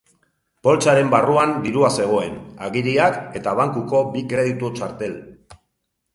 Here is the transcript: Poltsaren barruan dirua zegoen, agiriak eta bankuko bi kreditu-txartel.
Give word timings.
Poltsaren 0.67 1.11
barruan 1.13 1.53
dirua 1.65 1.91
zegoen, 1.97 2.39
agiriak 2.69 3.21
eta 3.41 3.55
bankuko 3.61 4.03
bi 4.17 4.27
kreditu-txartel. 4.35 5.17